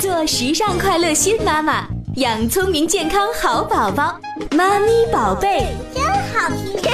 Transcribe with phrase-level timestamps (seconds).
[0.00, 4.18] 做时尚快乐新妈妈，养聪明健康好宝宝。
[4.56, 6.48] 妈咪宝贝真好
[6.80, 6.90] 听。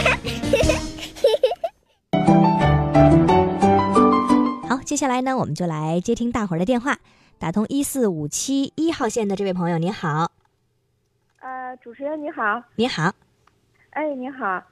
[4.68, 6.98] 好，接下来呢，我们就来接听大伙儿的电话。
[7.38, 10.32] 打通一四五七一号线的这位朋友，您好，
[11.38, 13.12] 呃，主持人你好，你好，
[13.90, 14.64] 哎，你好，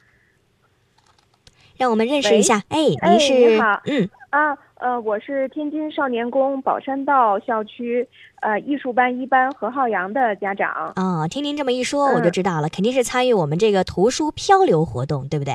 [1.76, 2.64] 让我们认识一下。
[2.68, 8.06] 哎，哎您是你好嗯，啊，呃，我是天津少年宫宝山道校区
[8.42, 10.92] 呃艺术班一班何浩洋的家长。
[10.96, 15.54] 哦，听您这么一说，我就嗯知道了，肯定是参与我们这个图书漂流活动，对不对？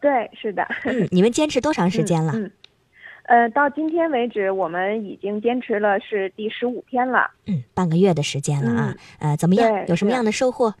[0.00, 0.66] 对，是的。
[0.84, 2.32] 嗯，你们坚持多长时间了？
[2.36, 7.30] 嗯，嗯呃，到今天为止，我们已经坚持了是第十五天了。
[7.46, 8.94] 嗯，半个月的时间了啊。
[9.18, 9.86] 呃，怎么样？
[9.88, 10.72] 有什么样的收获？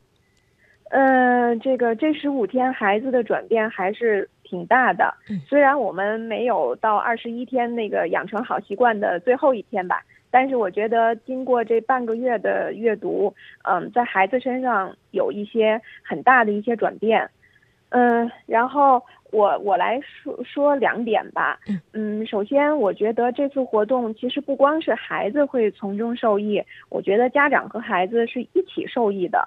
[0.90, 5.12] 呃，这个这十五天孩子的转变还是挺大的。
[5.28, 13.34] 嗯虽然我们没有到二十一天那个养成好习惯的最后一天吧，但是我觉得经过这半个月的阅读，
[13.64, 17.28] 嗯，在孩子身上有一些很大的一些转变。
[17.90, 19.00] 嗯，然后
[19.30, 21.60] 我我来说说两点吧。
[21.68, 29.46] 嗯嗯，首先我觉得这次活动其实不光是孩子会从中受益，我觉得家长和孩子是一起受益的。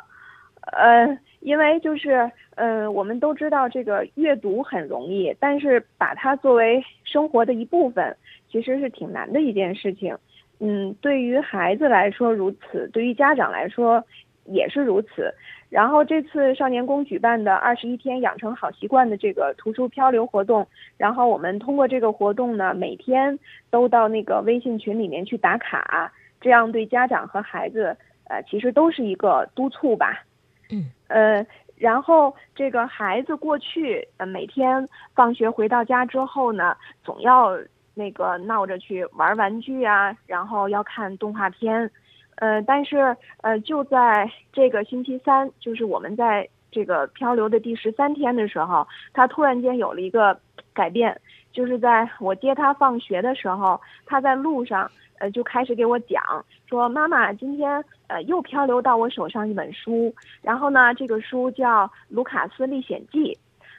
[0.72, 8.14] 呃，因为就是，呃，我们都知道这个阅读很容易，但是把它作为生活的一部分，
[8.52, 10.14] 其实是挺难的一件事情。
[10.60, 14.04] 嗯，对于孩子来说如此，对于家长来说
[14.44, 15.34] 也是如此。
[15.70, 23.40] 然后这次少年宫举办的二十一天养成好习惯的这个图书漂流活动，然后我们通过这个活动呢，每天
[23.72, 27.96] 都到那个微信群里面去打卡，这样对家长和孩子，
[28.28, 30.26] 呃，其实都是一个督促吧。
[30.70, 37.58] 嗯，呃，然后这个孩子过去呃每天放学回到家之后呢，总要
[37.94, 41.90] 那个闹着去玩玩具啊，然后要看动画片，
[42.36, 50.40] 呃，但是呃就在这个星期三， 就是我们在这个漂流的第十三天的时候，他突然间有了一个
[50.74, 51.20] 改变，
[51.58, 54.88] 就是在我接他放学的时候，他在路上
[55.18, 56.24] 呃就开始给我讲
[56.70, 60.14] 说，妈妈今天呃又漂流到我手上一本书，
[60.44, 63.34] 然后呢这个书叫《卢卡斯历险记》，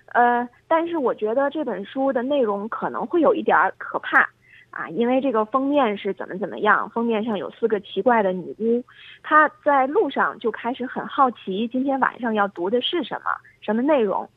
[0.07, 4.29] 呃，但是我觉得这本书的内容可能会有一点儿可怕。
[4.71, 8.85] 啊，因为这个封面是怎么怎么样，封面上有四个奇怪的女巫，
[9.23, 13.31] 他在路上就开始很好奇，今天晚上要读的是什么，
[13.63, 14.29] 什么内容，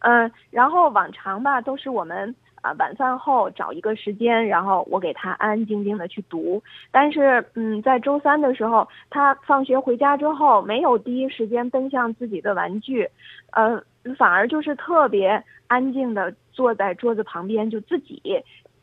[0.00, 6.60] 嗯、然后往常吧都是我们啊、晚饭后找一个时间，然后我给他安安静静的去读，
[6.90, 13.08] 但是嗯，在周三的时候，他放学回家之后，没有第一时间奔向自己的玩具，
[13.52, 13.80] 呃，
[14.16, 18.20] 反而就是特别安静的坐在桌子旁边，就自己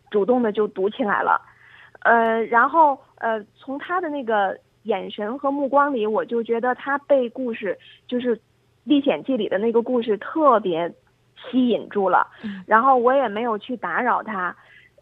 [0.09, 1.41] 主动的就读起来了，
[2.03, 7.77] 呃，然后呃，从他的那个眼神和目光里，我就觉得他背故事
[8.07, 8.37] 就是
[8.85, 10.89] 《历险记》里的那个故事特别
[11.35, 12.27] 吸引住了，
[12.65, 14.55] 然后我也没有去打扰他，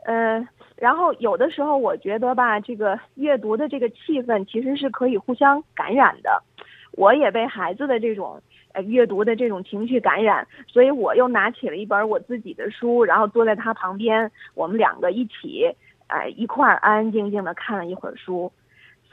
[0.05, 6.43] 呃，然后有的时候我觉得吧，这个阅读的这个气氛其实是可以互相感染的，
[6.93, 8.41] 我也被孩子的这种。
[8.75, 15.71] 呃，阅读的这种情绪感染，所以我又拿起了一本我自己的书，然后坐在他旁边，我们两个一起，
[16.07, 18.51] 呃，一块儿安安静静的看了一会儿书。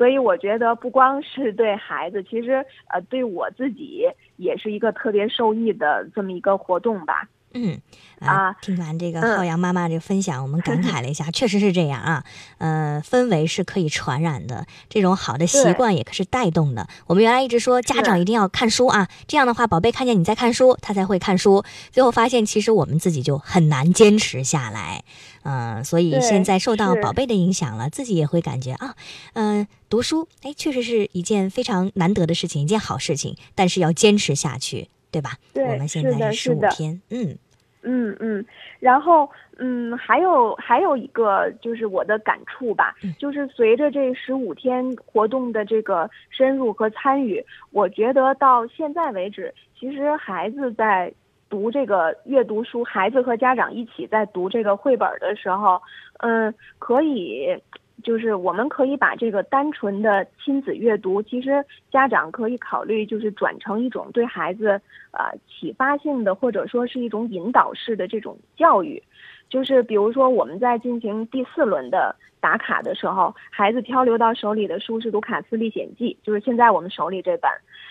[0.00, 7.28] 所以我觉得不光是对孩子，其实呃对我自己也是一个特别受益的这么一个活动吧。
[7.52, 7.80] 嗯
[8.20, 12.24] 啊听完这个嗯浩洋妈妈这个分享，我们感慨了一下， 确实是这样啊。
[12.58, 16.86] 呃，氛围是可以传染的，这种好的习惯也可是带动的。
[17.06, 21.64] 我们原来一直说家长一定要看书啊，这样的话，宝贝看见你在看书，他才会看书。
[21.90, 25.02] 最后发现，其实我们自己就很难坚持下来。
[25.42, 28.94] 嗯、所以现在受到宝贝的影响了，自己也会感觉啊，
[29.32, 35.30] 嗯、读书，哎，确实是一件非常难得的事情，一件好事情，但是要坚持下去，对吧？
[35.52, 37.38] 对我们现是的是的五天，嗯
[37.82, 38.44] 嗯嗯，
[38.78, 51.12] 然后嗯，还有还有一个就是我的感触吧，嗯就是随着这十五天活动的这个深入和参与，我觉得到现在为止，其实孩子在
[51.48, 55.80] 读这个阅读书，孩子和家长一起在读这个绘本的时候，
[56.18, 57.56] 嗯，可以。
[58.02, 64.80] 就是我们可以把这个单纯的亲子阅读，其实家长可以考虑，就是转成一种对孩子
[65.12, 69.02] 呃启发性的，或者说是一种引导式的这种教育。
[69.48, 77.50] 就是比如说我们在进行第四轮的打卡的时候，孩子漂流到手里的书是《卢卡斯历险记》，就是现在我们手里这本。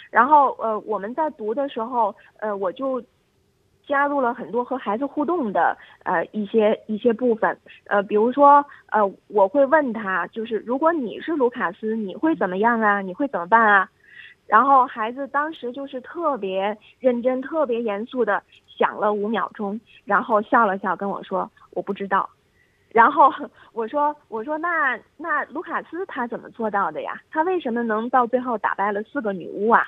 [0.10, 3.04] 然后呃我们在读的时候，呃我就
[3.90, 7.58] 加入了很多和孩子互动的呃一些一些部分，
[7.88, 13.02] 呃，比如说呃，我会问他，就是如果你是卢卡斯，你会怎么样啊？
[13.02, 13.90] 你会怎么办啊？
[14.46, 22.30] 然后孩子当时就是特别认真、特别严肃的想了五秒钟，然后笑了笑跟我说：“我不知道。”
[22.94, 23.32] 然后
[23.74, 27.20] 我说：“我说那那卢卡斯他怎么做到的呀？
[27.32, 29.84] 他为什么能到最后打败了四个女巫啊？”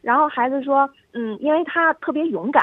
[0.00, 2.62] 然后孩子说：“嗯，因为他特别勇敢。”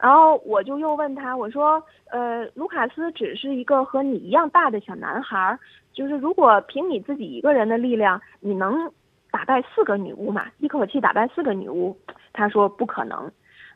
[0.00, 5.58] 然后我就又问他：“我说，呃，卢卡斯只是一个和你一样大的小男孩，
[5.92, 8.90] 就是如果凭你自己一个人的力量，你能
[9.32, 10.46] 打败四个女巫吗？
[10.58, 11.96] 一口气打败四个女巫？”
[12.32, 13.28] 他说：“不可能。”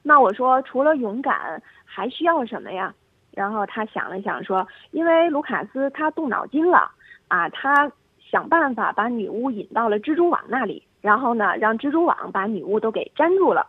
[0.05, 2.95] 那我说：“除了勇敢，还需要什么呀？”
[3.35, 6.89] 然后他想了想说：“因为卢卡斯他动脑筋了，
[7.27, 7.91] 啊，他
[8.21, 13.67] 想办法把女巫引到了蜘蛛网那里，然后呢，让蜘蛛网把女巫都给粘住了。”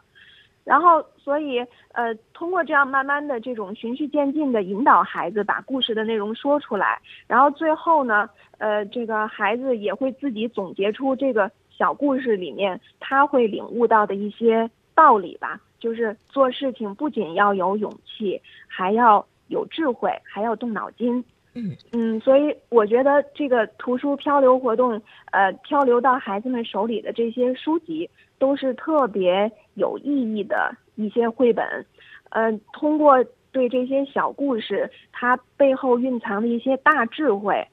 [0.65, 1.59] 然后，所以，
[1.91, 8.29] 呃，通过这样慢慢的这种循序渐进的引导孩子把故事的内容说出来，然后最后呢，
[8.59, 21.21] 呃，这个孩子也会自己总结出这个小故事里面他会领悟到的一些道理吧，就是做事情不仅要有勇气，还要有智慧，还要动脑筋。
[21.55, 25.01] 嗯嗯，所以我觉得这个图书漂流活动，
[25.31, 28.09] 呃，漂流到孩子们手里的这些书籍。
[28.39, 31.85] 都是特别有意义的一些绘本，
[32.29, 37.67] 呃，通过对这些小故事，它背后蕴藏的一些大智慧，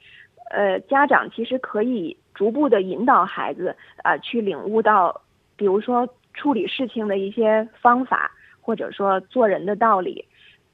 [0.51, 5.21] 呃，家长其实可以逐步的引导孩子，呃，去领悟到，
[5.57, 8.31] 比如说处理事情的一些方法，
[8.61, 10.25] 或者说做人的道理。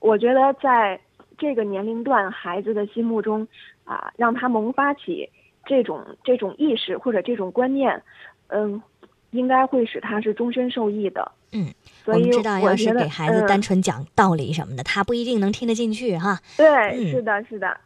[0.01, 1.01] 我觉得在
[1.37, 3.47] 这个年龄段孩子的心目中，
[3.85, 5.29] 啊，让他萌发起
[5.65, 8.03] 这种这种意识或者这种观念，
[8.49, 8.81] 嗯。
[9.37, 11.31] 应该会使他是终身受益的。
[11.53, 11.73] 嗯，
[12.07, 16.41] 我们知道，要是给孩子单纯讲道理什么的，他不一定能听得进去哈。
[16.57, 17.77] 对，是的，是的。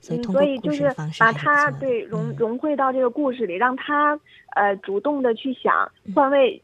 [0.00, 4.18] 所以，所以就是把他对融融汇到这个故事里，让他
[4.56, 6.60] 呃主动的去想，换位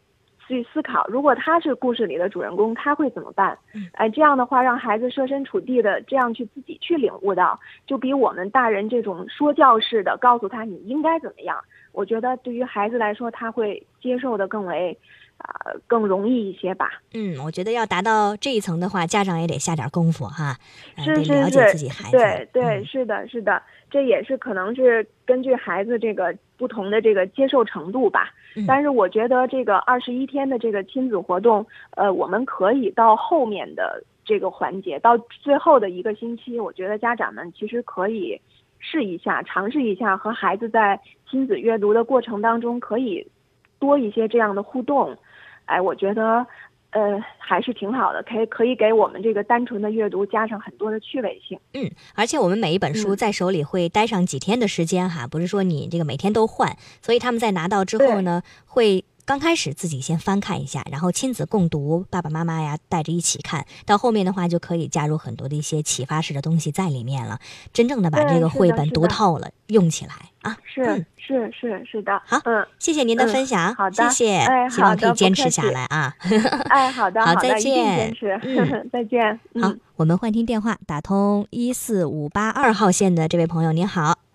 [0.48, 1.06] 去思考。
[1.06, 3.56] 如果他是故事里的主人公，他会怎么办？
[3.92, 11.62] 哎，这样的话，让孩子设身处地的这样去自己去领悟到，就比我们大人这种说教式的告诉他你应该怎么样。
[11.92, 14.96] 我觉得对于孩子来说，他会接受的更为，
[15.38, 17.00] 啊，更容易一些吧。
[17.14, 20.56] 嗯，我觉得要达到这一层的话，家长也得下点功夫哈，
[20.96, 28.30] 是是是，对对，是的，是的，这也是可能是根据孩子这个不同的这个接受程度吧。
[28.66, 31.64] 但是我觉得这个二十一天的这个亲子活动，
[31.96, 38.40] 呃，我们可以到后面的这个环节，到最后的一个星期，我觉得家长们其实可以。
[38.78, 43.26] 试一下，尝试一下，和孩子在亲子阅读的过程当中，可以
[43.78, 45.16] 多一些这样的互动。
[45.66, 46.46] 哎，我觉得，
[46.90, 51.58] 呃，还是挺好的，可以可以给我们这个单纯的阅读加上很多的趣味性。
[51.74, 59.04] 嗯，而且我们每一本书在手里会待上几天的时间哈，不是说你这个每天都换，所以他们在拿到之后呢，会。
[59.28, 67.38] 刚开始自己先翻看一下，然后亲子共读，爸爸妈妈呀带着一起看到后面的话，就可以加入很多的一些启发式的东西在里面了。
[67.70, 70.56] 真正的把这个绘本读透了，用起来啊！
[70.64, 76.16] 是是是是的，好，嗯，谢谢您的分享，好的，谢谢，希望可以坚持下来啊！
[76.70, 79.38] 哎，好的，好，再见，坚持， 再见。
[79.60, 84.27] 好，我们换听电话，打通一四五八二号线的这位朋友，您好。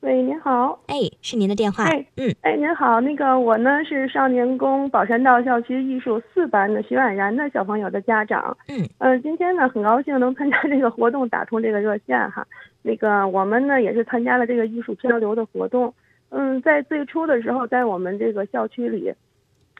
[0.00, 12.46] 喂，您好，哎，是您的电话，哎，嗯，哎，您好，那个我呢是少年宫宝山道校区艺术四班的徐婉然的小朋友的家长，嗯，呃，今天呢很高兴能参加这个活动，打通这个热线哈，
[12.82, 15.92] 那个我们呢也是参加了这个艺术漂流的活动，
[16.28, 19.12] 嗯，在最初的时候，在我们这个校区里，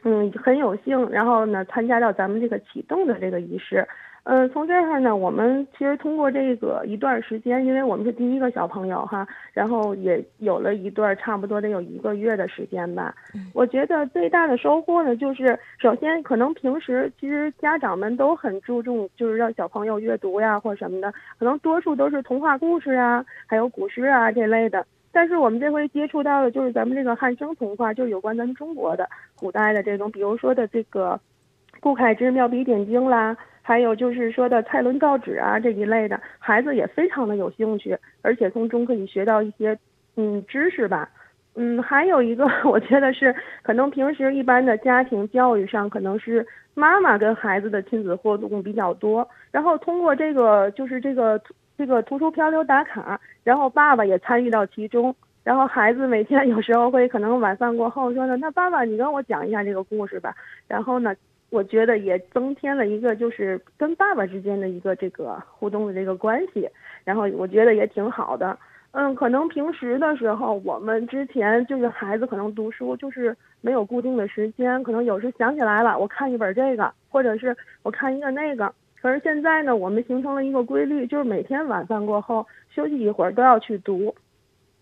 [0.03, 3.87] 嗯，很有幸，然后呢参加到咱们这个启动的这个仪式。
[4.31, 13.11] 嗯，从这儿呢，我们其实通过这个一段时间，因为我们是第一个小朋友哈，然后也有了一段差不多得有一个月的时间吧。
[13.55, 24.85] 我觉得最大的收获呢，就是首先可能平时其实家长们都很注重，就是让小朋友阅读呀或什么的，可能多数都是童话故事啊，还有古诗啊这类的。
[25.11, 31.19] 但是我们这回接触到的就是咱们这个汉生童话，就是有关咱们中国的古代的这种，比如说的这个
[31.79, 33.35] 顾恺之妙笔点睛啦。
[33.69, 39.77] 还有就是说的蔡伦造纸啊这一类的，孩子也非常的有兴趣，而且从中可以学到一些
[40.15, 41.07] 嗯知识吧。
[41.53, 51.39] 嗯，还有一个 我觉得是可能平时一般的家庭教育上，可能是妈妈跟孩子的亲子互动比较多，然后通过这个就是这个
[51.77, 60.33] 这个图书漂流打卡，然后爸爸也参与到其中，然后孩子每天有时候会可能晚饭过后说呢，那爸爸你跟我讲一下这个故事吧，
[60.67, 61.13] 然后呢。
[61.49, 66.69] 我觉得也增添了一个就是跟爸爸之间的一个这个互动的这个关系，
[67.03, 68.57] 然后我觉得也挺好的。
[68.91, 78.73] 嗯，可能平时的时候，我们之前就是孩子可能读书就是没有固定的时间，可能有时想起来了，我看一本这个，或者是我看一个那个。
[79.01, 84.13] 可是现在呢，我们形成了一个规律，就是每天晚饭过后休息一会儿都要去读。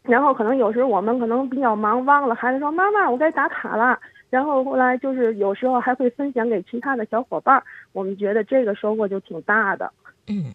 [0.03, 3.99] 然后可能有时我们可能比较忙忘了，孩子说妈妈我该打卡了。
[4.29, 9.91] 然后后来就是有时候还会分享给其他的小伙伴，我们觉得这个收获就挺大的。
[10.27, 10.53] 嗯。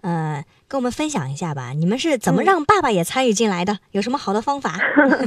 [0.00, 3.78] 呃，跟我们分享一下吧，你们是怎么让爸爸也参与进来的？
[3.90, 4.70] 有什么好的方法？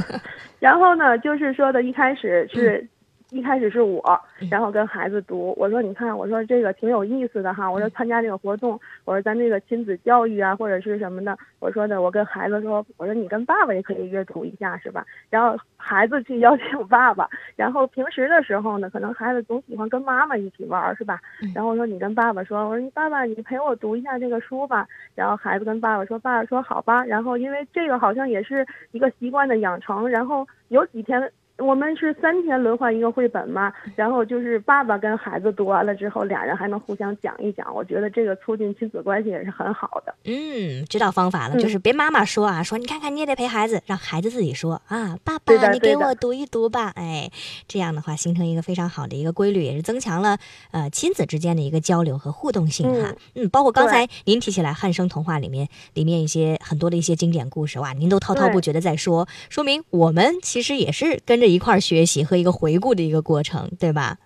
[0.58, 2.88] 然后呢，就是说的一开始是。
[3.32, 4.02] 一开始是我，
[4.50, 5.54] 然后跟孩子读。
[5.56, 7.68] 我说，你看，我说这个挺有意思的哈。
[7.68, 11.36] 我说参加这个活动，我说咱这个亲子教育啊，或者是什么的。
[11.58, 15.02] 我说的，我跟孩子说，我说你跟爸爸也可以阅读一下，是吧？
[15.30, 17.26] 然后孩子去邀请爸爸。
[17.56, 21.18] 然后平时的时候呢，可能孩子总喜欢跟妈妈一起玩，是吧？
[21.54, 24.86] 然后我说你跟爸爸说，我说你爸爸，你陪我读一下这个书吧。
[25.14, 27.02] 然后孩子跟爸爸说，爸爸说好吧。
[27.06, 31.32] 然后因为这个好像也是一个习惯的养成，然后有几天。
[31.64, 40.14] 我们是三天轮换一个绘本嘛，然后就是爸爸跟孩子读完了之后，俩人还能互相讲一讲，我觉得这个促进亲子关系也是很好的。
[40.24, 47.30] 嗯，知道方法了，就是别妈妈说啊，说你看看你也得陪孩子，让孩子自己说啊，爸爸你给我读一读吧，哎，
[47.68, 50.38] 这样的话形成一个非常好的一个规律，也是增强了
[50.72, 53.14] 呃亲子之间的一个交流和互动性哈。
[53.36, 61.51] 嗯，包括刚才您提起来汉生童话里面里面一些很多的一些经典故事哇，您都滔滔不绝的在说，说明我们其实也是跟着。
[61.52, 64.16] 一块儿学习和一个回顾的一个过程，对吧？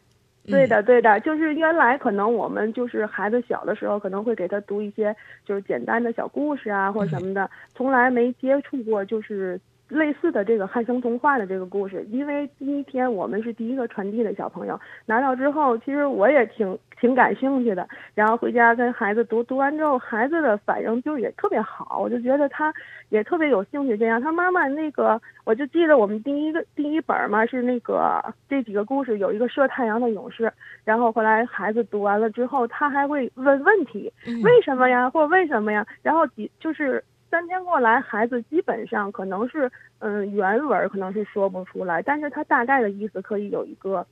[0.47, 5.15] 对的，对的，就是原来可能我们就是孩子小的时候，可能会给他读一些
[5.45, 9.61] 就是简单的小故事啊，或者什么的，从来没接触过就是。
[9.89, 17.89] 类似的这个汉生童话的这个故事，因为第一天我们是第一个传递的小朋友拿到之后，其实我也挺挺感兴趣的。
[18.15, 22.75] 然后回家跟孩子读，读完之后孩子的反应就也特别好，我就觉得他
[23.11, 23.97] 也特别有兴趣。
[23.97, 30.53] 这样，他妈妈那个，我就记得我们第一个第一本嘛是那个这几个故事有一个射太阳的勇士。
[30.85, 34.13] 然后后来孩子读完了之后，他还会问问题，
[34.43, 35.87] 为什么呀，或者为什么呀？
[36.03, 37.05] 然后几就是。
[37.31, 44.07] 三天过来，孩子基本上可能是，嗯，原文可能是说不出来，但是他大概的意思可以有一个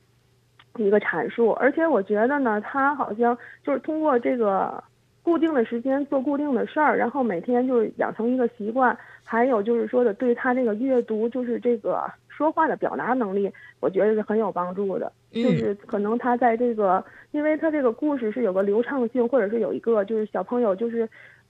[0.75, 1.51] 一个阐述。
[1.51, 4.83] 而且我觉得呢，他好像就是通过这个
[5.23, 8.95] 固定的时间做固定的事儿，然后每天就是养成一个习惯。
[9.23, 15.11] 还有就是说的，对他这个阅读，就是这个说话的表达能力，我觉得是很有帮助的。
[15.31, 21.07] 就是可能他在这个，因为他这个故事是有个流畅性，或者是有一个就是小朋友就是。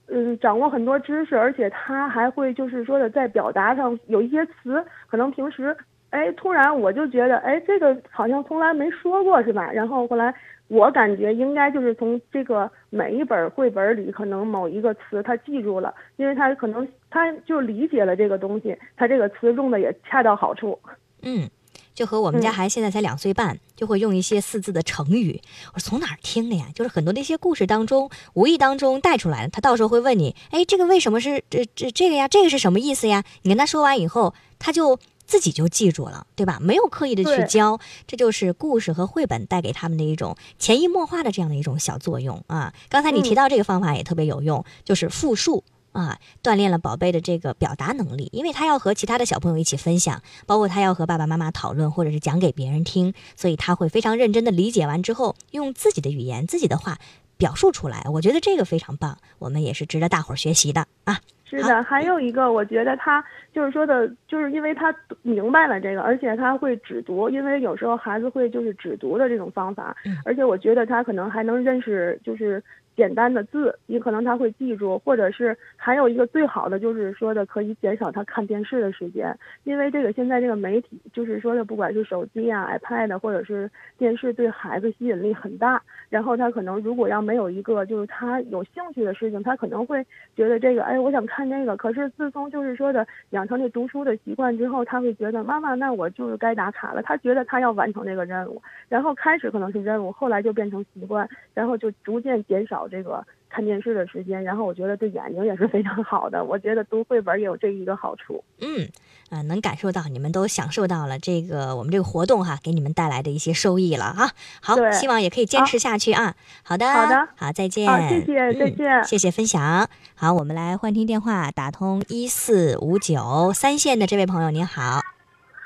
[0.08, 5.76] 嗯，掌握很多知识，而且他还会就是说的在表达上有一些词，可能平时
[6.10, 9.70] 哎突然我就觉得哎这个好像从来没说过是吧？
[9.72, 10.32] 然后后来
[10.68, 20.78] 我感觉应该就是从这个每一本绘本里可能某一个词他记住了，因为他可能他就理解了这个东西，他这个词用的也恰到好处。
[21.22, 21.48] 嗯。
[21.96, 25.40] 就和我们家孩子现在才两岁半，就会用一些四字的成语。
[25.72, 26.66] 我说从哪儿听的呀？
[26.74, 29.48] 就是很多的一些故事当中，无意当中带出来的。
[29.48, 32.28] 他到时候会问你，哎，这个为什么是这这这个呀？
[32.28, 33.24] 这个是什么意思呀？
[33.42, 36.58] 你跟他说完以后，他就自己就记住了，对吧？
[36.60, 42.74] 没有刻意的去教，这就是故事和绘本带给他们的一种潜移默化的这样的一种小作用啊。
[42.90, 45.64] 刚才你提到这个方法也特别有用，就是复述。
[45.96, 56.98] 啊，锻炼了宝贝的这个表达能力，因为他要和其他的小朋友一起分享，包括他要和爸爸妈妈讨论，或者是讲给别人听，所以他会非常认真的理解完之后，用自己的语言、自己的话
[57.38, 58.06] 表述出来。
[58.12, 61.18] 我觉得这个非常棒，我们也是值得大伙儿学习的啊。
[61.48, 63.24] 是的，还有一个，我觉得他
[63.54, 72.62] 就是说的，就是因为他明白了这个，而且他会只读，因为有时候孩子会就是只读的这种方法，而且我觉得他可能还能认识就是。
[72.96, 85.82] 简单的字，你可能他会记住，或者是还有一个最好的就是说的可以减少他看电视的时间，因为这个现在这个媒体就是说的不管是手机啊、iPad 或者是电视，对孩子吸引力很大。
[86.08, 90.02] 然后他可能如果要没有一个就是他有兴趣的事情，他可能会
[90.34, 91.76] 觉得这个哎我想看这个。
[91.76, 97.02] 可是自从就是说的养成这读书的习惯之后，他会觉得妈妈那我就是该打卡了。
[97.02, 102.85] 他觉得他要完成这个任务，然后开始可能是任务，后来就变成习惯，然后就逐渐减少。
[102.88, 106.44] 这个看电视的时间，然后我觉得对眼睛也是非常好的。
[106.44, 108.42] 我觉得读绘本也有这一个好处。
[108.60, 108.88] 嗯，
[109.30, 114.30] 呃，能感受到你们都享受到了这个我们这个活动哈，给你们带来的一些收益了啊。
[114.60, 116.34] 好，希望也可以坚持下去啊。
[116.62, 117.88] 好的，好的，好，再见。
[117.88, 119.04] 好，谢谢，再见。
[119.04, 119.88] 谢谢分享。
[120.14, 125.00] 好，我们来幻听电话，打通一四五九三线的这位朋友，您好。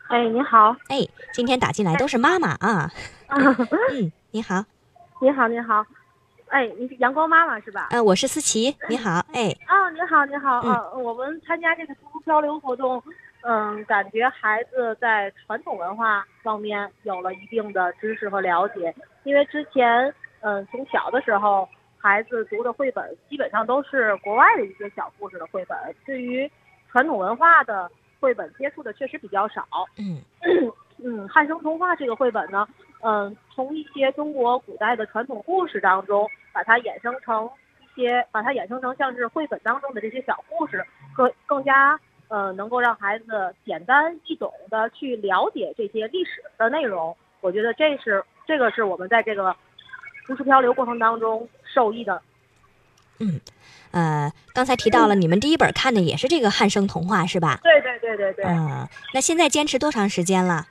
[0.09, 0.77] 哎，您好。
[0.89, 2.91] 哎，今天打进来都是妈妈啊。
[3.93, 4.13] 嗯。
[4.33, 4.65] 你好，
[5.21, 5.85] 你好，你好，
[6.51, 7.89] 哎，你是阳光妈妈是吧？
[7.91, 13.01] 呃，我是思琪，你好， 哎，啊，你好，你好，嗯啊，我们参加这个读书交流活动，
[13.43, 18.93] 嗯，感觉孩子在传统文化方面有了一定的知识和了解，
[19.23, 26.51] 因为之前，嗯，从小的时候，孩子读的绘本基本上都是国外的一些小故事的绘本，对于
[26.91, 27.89] 传统文化的
[28.19, 29.65] 绘本接触的确实比较少。
[29.97, 30.21] 嗯
[31.03, 32.67] 嗯，汉生童话这个绘本呢，
[33.03, 37.49] 嗯，从一些中国古代的传统故事当中，把它衍生成
[37.81, 47.17] 一些，把它衍生成像是绘本当中的这些小故事，更更加呃能够让孩子简单易懂的去了解这些历史的内容。
[47.41, 49.55] 我觉得这是这个是我们在这个
[50.27, 52.21] 读书漂流过程当中受益的。
[53.19, 53.41] 嗯
[53.91, 57.59] 呃，刚才提到了你们第一本看的也是这个汉生童话是吧？
[57.63, 58.45] 对对对对对。
[58.45, 60.67] 嗯，那现在坚持多长时间了？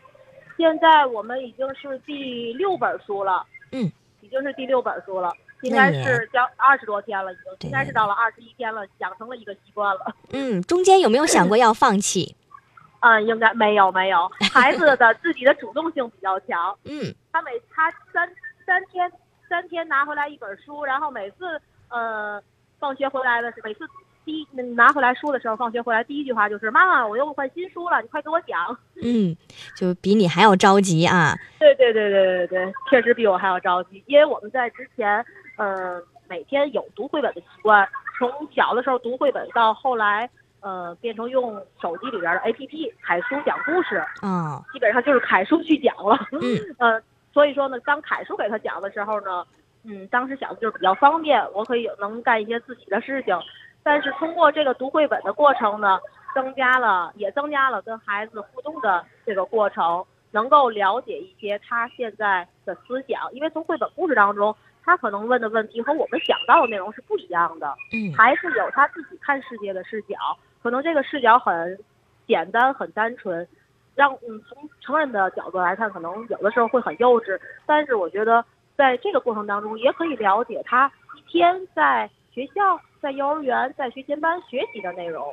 [0.58, 5.32] 现在我们已经是第六本书了，嗯，已经是第六本书了，
[5.62, 10.14] 应该是将二十多天了，已经应该是到了二十一天了，养成了一个习惯了。
[10.32, 12.36] 嗯，中间有没有想过要放弃？
[13.02, 18.30] 嗯，应该没有没有， 孩子的自己的主动性比较强， 嗯他每他三
[18.66, 19.10] 三天
[19.48, 22.42] 三天拿回来一本书，然后每次呃
[22.78, 23.88] 放学回来的时，每次
[24.26, 28.78] 第一拿回来书的时候，放学回来第一句话就是妈妈，我又换新书了，你快给我讲。
[29.02, 29.34] 嗯，
[29.78, 31.38] 就比你还要着急啊。
[31.58, 35.26] 对对对对对对，确实比我还要着急，因为我们在之前，
[35.60, 37.88] 嗯、每天有读绘本的习惯，
[38.18, 40.30] 从小的时候读绘本到后来，
[40.62, 46.18] 呃，变成用手机里边的 APP 凯叔讲故事，哦，基本上就是凯叔去讲了。
[46.32, 47.02] 嗯呃，
[47.34, 49.46] 所以说呢，当凯叔给他讲的时候呢，
[49.84, 53.38] 嗯，当时想的就是比较方便，我可以能干一些自己的事情。
[53.84, 56.00] 但是通过这个读绘本的过程呢，
[56.34, 63.34] 增加了也增加了跟孩子互动的这个过程，能够了解一些他现在的思想。
[63.34, 64.56] 因为从绘本故事当中，
[64.90, 67.76] 他可能问的问题和我们想到的内容是不一样的。
[67.94, 70.16] 嗯还是有他自己看世界的视角，
[70.64, 71.78] 可能这个视角很
[72.26, 73.48] 简单、很单纯，
[73.94, 77.40] 让嗯从成人的角度来看，可能有的时候会很幼稚。
[77.68, 78.44] 但是我觉得
[78.76, 85.24] 在这个过程当中，也可以了解他一天在学校、在幼儿园、在学前班学习的内容。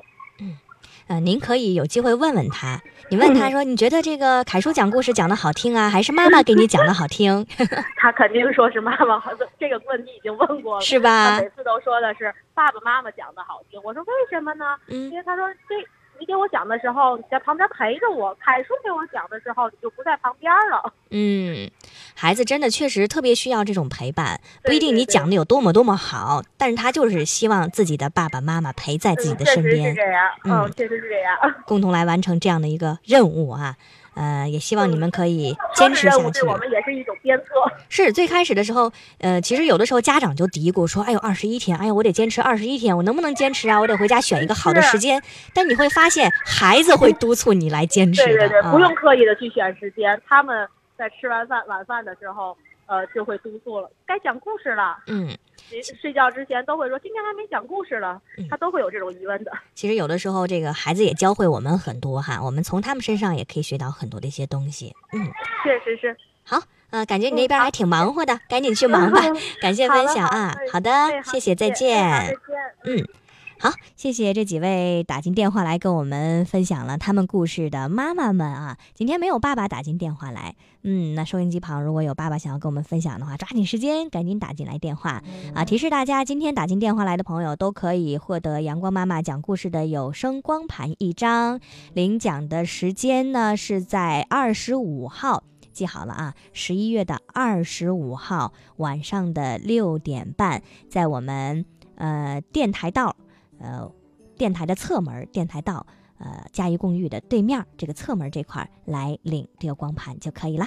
[1.08, 2.80] 呃，您可以有机会问问他，
[3.10, 7.46] 你问他说，你觉得这个凯叔讲故事讲的好听啊，还是妈妈给你讲的好听，
[7.96, 13.80] 他肯定说是妈妈好， 这个问题已经问过了，是吧他每次都说的是爸爸妈妈讲的好听。
[13.84, 14.76] 我说为什么呢？
[14.88, 15.74] 嗯因为他说这
[16.18, 20.92] 你给我讲的时候，你在旁边陪着我；凯叔给我讲的时候，你就不在旁边了。
[21.10, 21.70] 嗯，
[22.18, 31.36] 孩子真的确实特别需要这种陪伴，不一定你讲的有多么多么好，但是他就是希望自己的爸爸妈妈陪在自己的嗯确实是身边，这样，嗯嗯，确实是这样。
[31.68, 33.76] 共同来完成这样的一个任务啊。
[34.14, 36.42] 呃，也希望你们可以坚持下去。
[36.46, 37.44] 我们也是一种鞭策。
[37.90, 43.78] 是最开始的时候，呃，其实有的时候家长就嘀咕说：“哎呦，二十一天，哎呦，我得坚持二十一天，我能不能坚持啊？
[43.78, 48.28] 我得回家选一个好的时间。”但你会发现，孩子会督促你来坚持的。
[48.28, 50.66] 对对对，啊不用刻意的去选时间，他们
[50.96, 52.56] 在吃完饭晚饭的时候，
[52.86, 54.98] 呃，就会督促了，该讲故事了。
[55.06, 55.28] 嗯，
[55.68, 59.52] 睡睡觉之前都会说今天还没讲故事了嗯，他都会有这种疑问的。
[59.74, 64.94] 其实有的时候这个孩子也教会我们很多哈，我们从他们身上也可以学到很多的一些东西。
[65.12, 65.20] 嗯，
[65.62, 66.16] 确实是。
[66.44, 69.20] 好，呃，感觉你那边还挺忙活的，赶紧去 忙吧。
[69.60, 70.90] 感谢分享啊，好的，
[71.24, 72.26] 谢谢，再见再。
[72.28, 72.38] 见。
[72.84, 73.08] 嗯，
[73.58, 78.76] 好，谢谢这几位打进电话来跟我们分享了他们故事的妈妈们啊。
[78.94, 85.22] 今天没有爸爸打进电话来，嗯，那收音机旁如果有爸爸想要跟我们分享的话，抓紧时间赶紧打进来电话
[85.54, 85.64] 啊！
[85.64, 91.58] 提示大家，今天打进电话来的朋友都可以获得阳光妈妈讲故事的有声光盘一张，
[91.94, 95.44] 领奖的时间呢是在二十五号。
[95.72, 101.66] 记好了啊，十一月的二十五号晚上的六点半，在我们
[101.96, 103.14] 呃电台道，
[103.58, 103.90] 呃
[104.36, 105.86] 电台的侧门，电台道，
[106.18, 110.66] 呃嘉怡公寓的对面这个侧门这块来领这个光盘就可以了。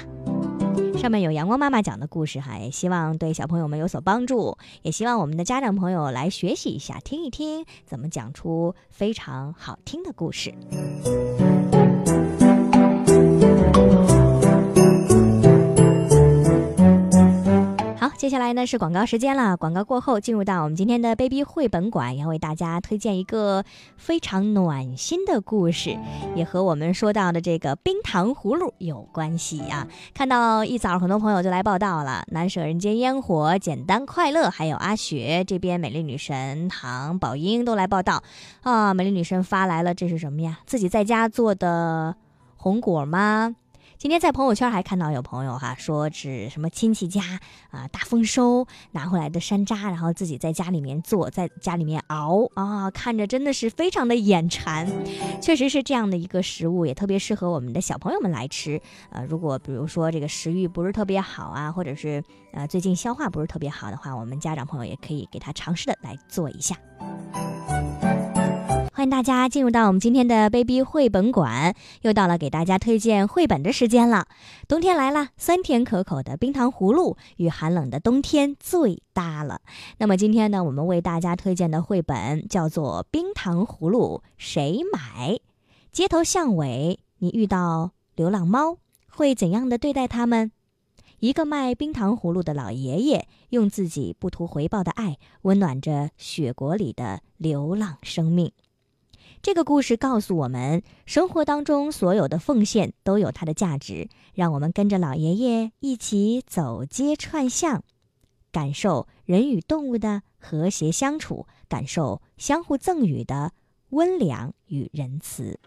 [0.97, 10.54] 上面有阳光妈妈讲的故事哈，也希望对小朋友们有所帮助，也希望我们的家长朋友来学习一下，听一听怎么讲出非常好听的故事。
[18.19, 19.55] 接下来呢是广告时间了。
[19.55, 23.63] 广告过后，进入到我们今天的 baby 绘本馆，要为大家推荐一个
[23.95, 25.97] 非常暖心的故事，
[26.36, 29.88] 也和我们说到的这个冰糖葫芦有关系啊。
[30.13, 38.21] 看到一早很多朋友就来报道了，难舍人间烟火、简单快乐，还有阿雪这边美丽女神唐宝英都来报道
[38.63, 38.93] 啊。
[38.93, 40.60] 美丽女神发来了，这是什么呀？
[40.65, 42.17] 自己在家做的
[42.58, 43.55] 红果吗？
[43.99, 47.21] 今天在朋友圈还看到有朋友哈说是什么亲戚家
[47.69, 54.89] 啊大丰收拿回来的山楂，然后自己在家里面做，在家里面熬啊，看着真的是非常的眼馋。
[55.41, 58.81] 确实是这样的一个食物，也特别适合我们的小朋友们来吃。
[59.09, 66.73] 呃，如果比如说这个食欲不是特别好啊，或者是呃最近消化不是特别好的话，我们家长朋友也可以给他尝试的来做一下。
[68.99, 74.27] 欢迎大家进入到我们今天的 baby 绘本馆，又到了给大家推荐绘本的时间了。
[74.67, 79.62] 冬天来了，酸甜可口的冰糖葫芦与寒冷的冬天最搭了。
[79.99, 85.31] 那么今天呢，我们为大家推荐的绘本叫做《冰糖葫芦谁买》。
[85.93, 90.51] 街头巷尾，你遇到流浪猫，会怎样的对待它们？
[91.19, 98.51] 一个卖冰糖葫芦的老爷爷，用自己不图回报的爱，温暖着雪国里的流浪生命。
[99.41, 104.10] 这个故事告诉我们，生活当中所有的奉献都有它的价值。
[104.34, 107.84] 让我们跟着老爷爷一起走街串巷，
[108.52, 113.54] 感受人与动物的和谐相处，感受相互赠予的
[113.91, 115.58] 温良与仁慈。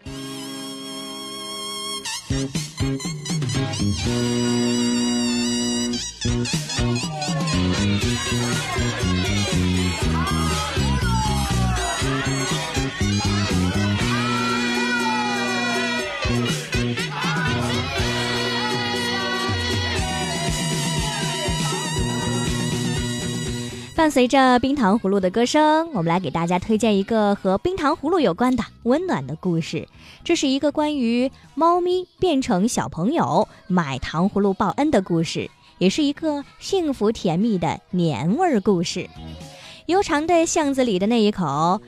[24.03, 29.87] 伴随着冰糖葫芦的歌声，我们来给大家推荐一个和冰糖葫芦有关的温暖的故事。
[30.25, 39.09] 这是一个关于猫咪变成小朋友买糖葫芦报恩的故事，也是一个幸福甜蜜的年味儿故事。
[39.85, 41.79] 悠长的巷子里的那一口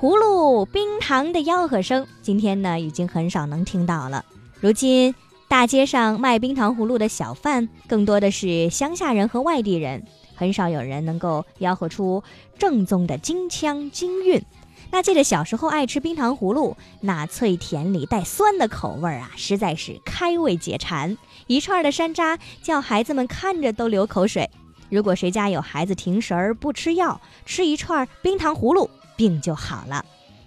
[0.00, 4.24] 葫芦冰糖的吆喝声，今天呢已经很少能听到了。
[4.60, 5.12] 如今，
[5.48, 10.04] 大街上卖冰糖葫芦的小贩，更多的是乡下人和外地人。
[10.34, 12.22] 很少有人能够吆喝出
[12.58, 14.42] 正宗的京腔京韵。
[14.90, 21.16] 那记得小时候爱吃冰糖葫芦，那脆甜里带酸的口味啊，实在是开胃解馋。
[21.48, 24.48] 一串的山楂叫孩子们看着都流口水。
[24.90, 30.04] 如果谁家有孩子停食儿不吃药，吃一串冰糖葫芦，病就好了。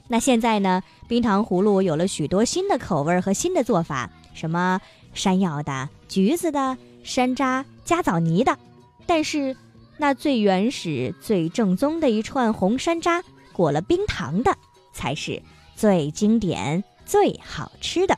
[0.08, 4.80] 那现在呢，冰糖葫芦有了许多新的口味和新的做法，什么
[5.14, 8.58] 山药的、橘子的、山楂加枣泥的，
[9.06, 9.58] 但是。
[9.98, 14.56] 那最原始、最正宗的一串红山楂，裹了冰糖的，
[14.94, 15.42] 才是
[15.76, 18.18] 最经典、最好吃的。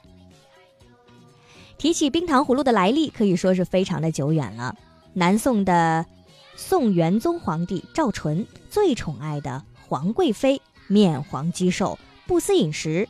[1.77, 4.75] 提起冰糖葫芦的来历，可以说是非常的久远了。
[5.13, 6.05] 南宋的
[6.57, 13.07] 宋元宗皇帝赵纯最宠爱的皇贵妃，面黄肌瘦，不思饮食，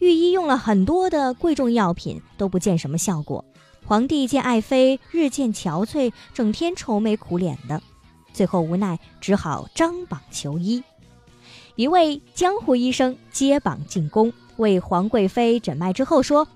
[0.00, 3.44] 御医用了很多的贵重药品，都不见什么效果。
[3.86, 7.80] 皇帝见爱妃日渐憔悴，整天愁眉苦脸的。
[8.32, 10.82] 最后无奈，只好张榜求医。
[11.76, 16.46] 一位江湖医生接榜进宫，为皇贵妃诊脉之后说：“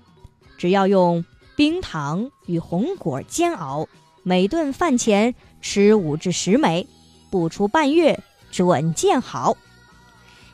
[0.57, 3.87] 只要用冰糖与红果煎熬，
[4.23, 6.87] 每顿饭前吃五至十枚，
[7.31, 9.57] 不出半月准见好。”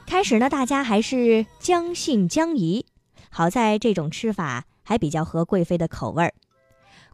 [0.08, 2.86] 开始呢，大家还是将信将疑。
[3.30, 6.34] 好在这种吃法还比较合贵妃的口味儿。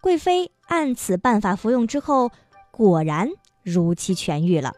[0.02, 2.32] 贵妃按此办法服用之后，
[2.72, 3.32] 果然。
[3.67, 4.73] 如期痊愈了，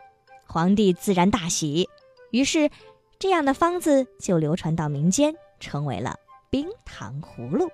[0.47, 1.87] 皇帝自然大喜，
[2.31, 2.71] 于是
[3.19, 6.15] 这样的方子就流传到民间，成为了
[6.49, 7.69] 冰糖葫芦。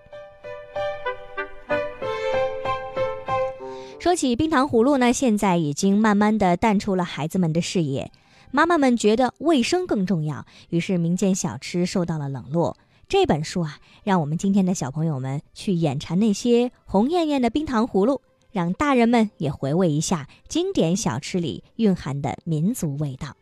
[3.98, 8.12] 说起冰糖葫芦呢，现在已经慢慢的淡出了孩子们的视野，
[8.52, 12.76] 妈妈们觉得卫生更重要，于是民间小吃受到了冷落。
[13.08, 18.20] 这本书啊，让我们今天的小朋友们去眼馋那些红艳艳的冰糖葫芦。
[18.56, 23.36] 让大人们也回味一下经典小吃里蕴含的民族味道。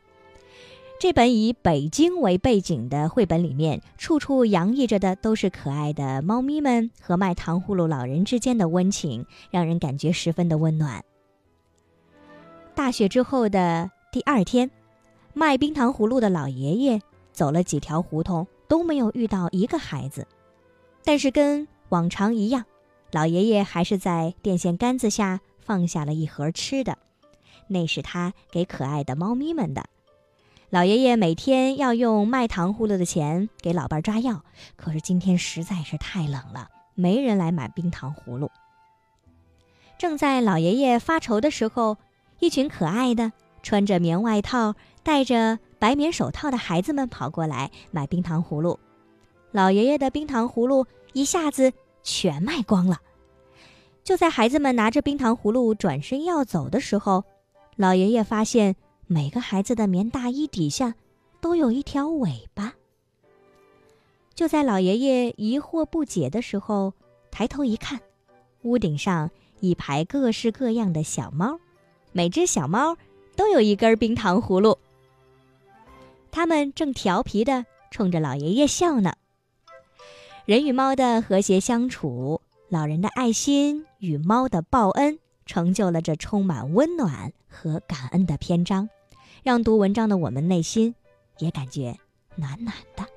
[0.99, 11.05] 这本以北京为背景的绘本里面，处处洋溢着的都是可爱的猫咪们和卖糖葫芦老人之间的温情，让人感觉十分的温暖。
[12.73, 14.71] 大雪之后的第二天，
[15.35, 16.99] 卖冰糖葫芦的老爷爷
[17.31, 20.25] 走了几条胡同，都没有遇到一个孩子，
[21.03, 22.65] 但是跟往常一样。
[23.13, 26.97] 老爷爷还是在电线杆子下放下了一盒吃的，
[27.67, 29.85] 那是他给可爱的猫咪们的。
[30.71, 34.43] 老爷爷每天要用卖糖葫芦的钱给老伴抓药，
[34.75, 38.49] 可是今天实在是太冷了，没人来买冰糖葫芦。
[39.99, 41.97] 正在老爷爷发愁的时候，
[42.39, 44.73] 一群可爱的穿着棉外套、
[45.03, 48.79] 戴着白棉手套的孩子们跑过来买冰糖葫芦。
[49.51, 51.73] 老爷爷的冰糖葫芦一下子。
[52.03, 52.99] 全卖光了，
[54.03, 57.23] 就在孩子们拿着冰糖葫芦转身要走的时候，
[57.77, 58.75] 老爷爷发现
[59.07, 60.93] 每个孩子的棉大衣底下
[61.41, 62.73] 都有一条尾巴。
[64.35, 66.93] 就在老爷爷疑惑不解的时候，
[67.31, 68.01] 抬头一看，
[68.63, 71.59] 屋顶上一排各式各样的小猫，
[72.11, 72.97] 每只小猫
[73.35, 74.77] 都有一根冰糖葫芦。
[76.31, 79.13] 它们正调皮地冲着老爷爷笑呢。
[80.45, 88.89] 人与猫的和谐相处，老人的爱心与猫的报恩，成就了这充满温暖和感恩的篇章，
[89.41, 90.93] 让读文章的我们内心
[91.39, 91.97] 也感觉
[92.35, 93.12] 暖暖的。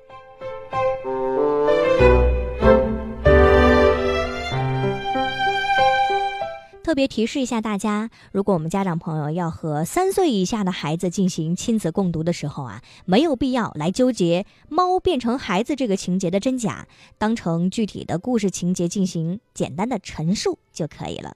[6.87, 21.35] 特别提示一下大家，如果我们家长朋友要和三岁以下的孩子进行亲子共读的时候啊，没有必要来纠结猫变成孩子这个情节的真假，当成具体的故事情节进行简单的陈述就可以了。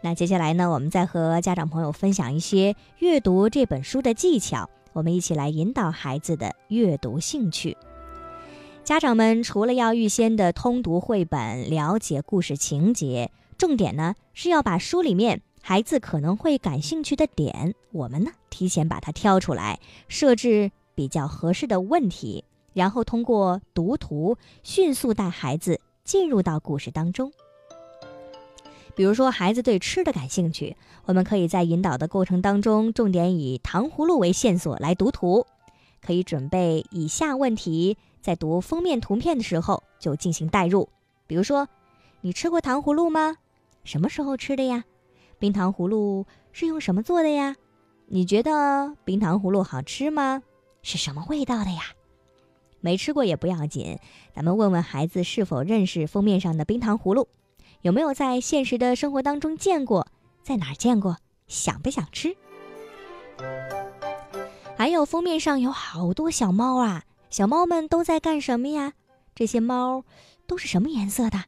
[0.00, 7.76] 那接下来呢，我们再和家长朋友分享一些阅读这本书的技巧，我们一起来引导孩子的阅读兴趣。
[8.82, 13.30] 家长们除了要预先的通读绘本，了解故事情节。
[13.60, 22.42] 重点呢是要把书里面孩子可能会感兴趣的点，我们呢提前把它挑出来，设置比较合适的问题，
[22.72, 27.30] 然后通过读图迅速带孩子进入到故事当中。
[28.94, 35.46] 比如说，孩子对吃的感兴趣，我们可以在引导的过程当中，重点以糖葫芦为线索来读图，
[36.00, 40.88] 可以准备以下问题，在读封面图片的时候就进行代入。
[41.26, 41.68] 比如说，
[42.22, 43.36] 你吃过糖葫芦吗？
[43.84, 44.84] 什么时候吃的呀？
[45.38, 47.56] 冰糖葫芦是用什么做的呀？
[48.06, 50.42] 你觉得冰糖葫芦好吃吗？
[50.82, 51.82] 是什么味道的呀？
[52.80, 53.98] 没吃过也不要紧，
[54.34, 57.28] 咱们问问孩子是否认识封面上的冰糖葫芦，
[57.82, 60.06] 有没有在现实的生活当中见过，
[60.42, 61.16] 在哪儿见过，
[61.46, 62.34] 想不想吃？
[64.76, 68.94] 还有封面上有好多小猫啊，小猫们都在干什么呀？
[69.34, 70.04] 这些猫
[70.46, 71.44] 都是什么颜色的？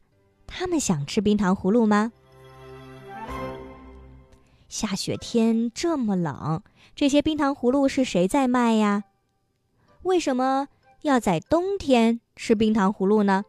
[0.47, 2.13] 它们想吃冰糖葫芦吗？
[4.73, 6.63] 下雪天这么冷，
[6.97, 9.05] 这些冰糖葫芦是谁在卖呀？
[10.01, 10.69] 为什么
[11.03, 13.45] 要在冬天吃冰糖葫芦呢？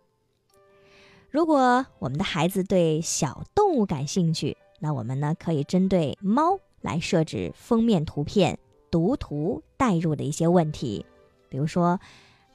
[1.30, 8.60] 如果我们的孩子对小动物感兴趣，那我们呢可以针对猫来设置封面图片
[8.92, 11.06] 读图带入的一些问题，
[11.48, 12.02] 比如说，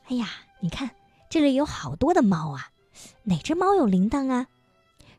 [0.09, 0.29] 哎呀，
[0.61, 0.91] 你看
[1.31, 2.69] 这里有好多的猫啊，
[3.23, 4.47] 哪只猫有铃铛啊？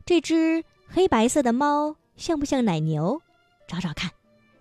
[0.06, 3.20] 这只黑白色的猫像不像奶牛？
[3.70, 4.10] 找找看，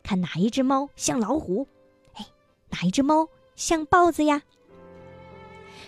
[0.03, 1.67] 看哪一只猫像老虎？
[2.13, 2.23] 哎，
[2.69, 4.43] 哪一只猫像豹子呀？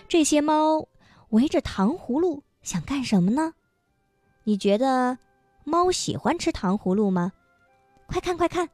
[0.08, 0.88] 这些猫
[1.28, 3.54] 围着糖葫芦想干什么呢？
[4.42, 5.18] 你觉得
[5.62, 7.32] 猫喜欢吃糖葫芦吗？
[8.06, 8.68] 快看快看，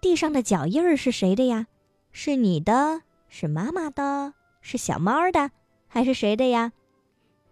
[0.00, 1.68] 地上的脚印儿是谁的呀？
[2.10, 3.02] 是你的？
[3.28, 4.34] 是妈妈的？
[4.60, 5.52] 是小猫的？
[5.86, 6.72] 还是谁的呀？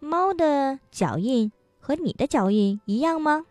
[0.01, 3.47] 猫的脚印和你的脚印一样吗？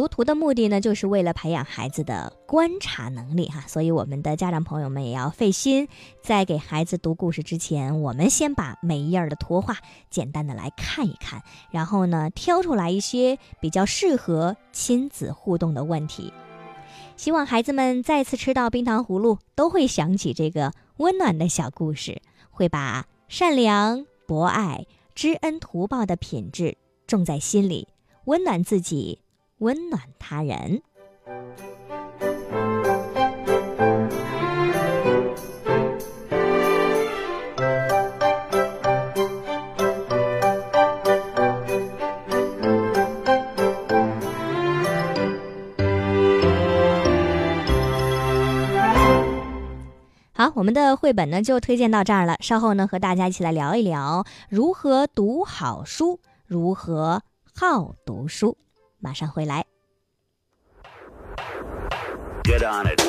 [0.00, 3.62] 读图的目的呢，就是为了培养孩子的观察能力哈。
[3.68, 5.86] 所以，我们的家长朋友们也要费心，
[6.22, 9.76] 在给孩子读故事之前，我们先把每一页的图画
[10.08, 16.32] 简单的来看一看，然后呢，挑出来一些比较适合亲子互动的问题。
[17.18, 27.88] 希望孩子们再次吃到冰糖葫芦，都会想起这个温暖的小故事，会把善良、博爱、知恩图报的品质种在心里，
[28.24, 29.20] 温暖自己。
[29.60, 30.82] 温暖他人。
[50.32, 52.36] 好，我们的绘本呢就推荐到这儿了。
[52.40, 57.22] 稍后呢，和大家一起来聊一聊如何读好书，如何
[57.54, 58.56] 好读书。
[59.00, 59.64] 马上回来。
[62.44, 63.00] Get on it.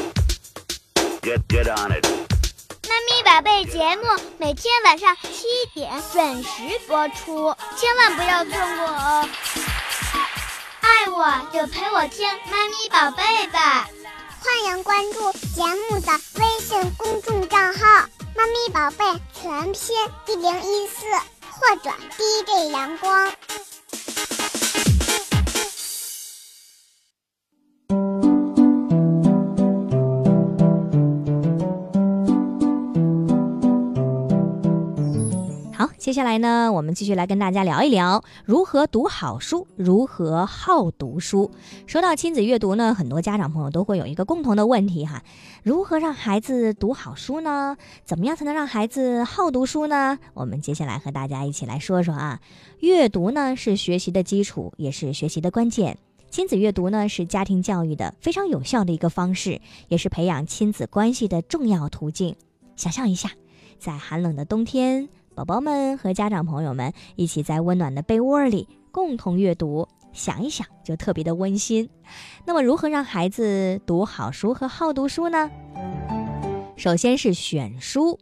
[1.22, 2.06] Get get on it.
[2.88, 4.04] 妈咪宝贝节目
[4.38, 9.30] 每天晚上七点准时播出，千万不要错过哦！
[10.82, 13.88] 爱我就陪我听妈咪宝贝吧，
[14.40, 19.96] 欢迎关注节目的微信公众账号“妈咪宝贝全拼
[20.28, 21.06] 一零一四”
[21.50, 23.32] 或者 DJ 阳光。
[36.02, 41.52] 接下来呢，我们继续来跟大家聊一聊如何读好书，如何好读书。
[41.86, 45.22] 说到亲子阅读呢，很多家长朋友都会有一个共同的问题哈：
[45.62, 47.78] 如何让孩子读好书呢？
[48.04, 50.18] 怎么样才能让孩子好读书呢？
[50.34, 52.40] 我们接下来和大家一起来说说啊。
[52.80, 56.00] 阅读呢是学习的基础，也是学习的关键。
[56.32, 62.36] 亲子阅读呢是家庭教育的非常有效的一个方式，也是培养亲子关系的重要途径。
[62.76, 63.30] 想象一下，
[63.78, 65.08] 在寒冷的冬天。
[65.34, 71.90] 宝宝们和家长朋友们一起在温暖的被窝里共同阅读，想一想就特别的温馨。
[72.46, 75.50] 那么，如何让孩子读好书和好读书呢？
[76.76, 78.20] 首先是选书，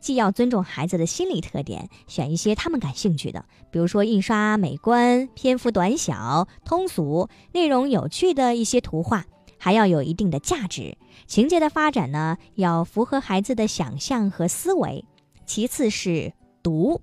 [0.00, 9.26] 既要尊重孩子的心理特点，选一些他们感兴趣的，比如说印刷美观、篇幅短小、通俗、内容有趣的一些图画，
[9.58, 10.96] 还要有一定的价值。
[11.26, 15.04] 情节的发展呢，要符合孩子的想象和思维。
[15.52, 16.32] 其次是
[16.62, 17.00] 读，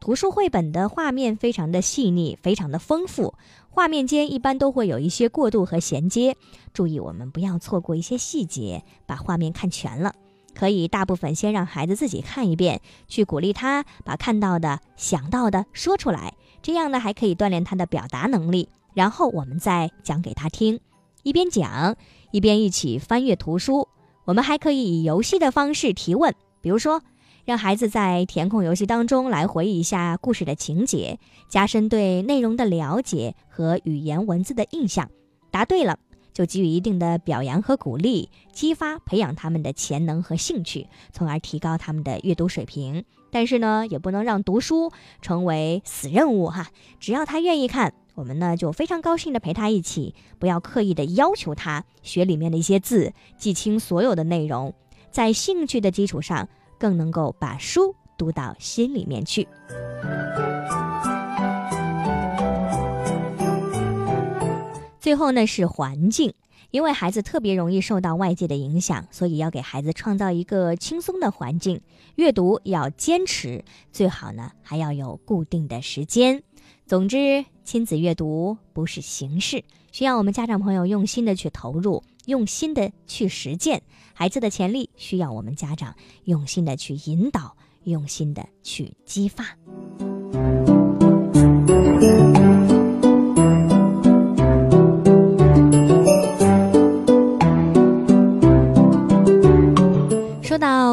[0.00, 3.34] 图书绘本的画面非常的细腻，非常的丰富，
[3.70, 6.36] 画面间一般都会有一些过渡和衔接，
[6.72, 10.12] 注意我们不要错过一些细节，把画面看全了。
[10.56, 18.68] 可以大部分先让孩子自己看一遍，去鼓励他把看到的、想到的说出来，这样呢还可以锻炼他的表达能力。
[18.92, 20.80] 然后我们再讲给他听，
[21.22, 21.96] 一边讲
[22.32, 23.86] 一边一起翻阅图书。
[24.24, 27.00] 我们还可以以游戏的方式提问，比如说。
[27.48, 35.08] 让孩子在填空游戏当中来回忆一下故事的情节，加深对内容的了解和语言文字的印象。
[35.50, 35.98] 答对了，
[36.34, 43.02] 就给予一定的表扬和鼓励，激发培养他们的潜能和兴趣，从而提高他们的阅读水平。
[43.30, 46.68] 但是呢，也不能让读书成为死任务哈。
[47.00, 54.74] 只要他愿意看，我们呢就非常高兴的陪他一起，不要刻意的要求他学里面的一些字，记清所有的内容，
[55.10, 56.46] 在兴趣的基础上。
[56.78, 59.46] 更能够把书读到心里面去。
[65.00, 66.34] 最后呢是环境，
[66.70, 71.80] 因为孩子特别容易受到外界的影响，所以要给孩子创造一个轻松的环境。
[72.16, 76.42] 阅读要坚持，最好呢还要有固定的时间。
[76.84, 82.02] 总之，亲子阅读不是形式，需要我们家长朋友用心的去投入。
[82.28, 89.56] 用心的去实践，孩子的潜力需要我们家长用心的去引导，用心的去激发。